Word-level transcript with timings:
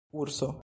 urso 0.11 0.55